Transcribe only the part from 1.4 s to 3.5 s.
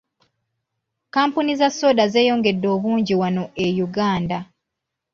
za soda zeeyongedde obungi wano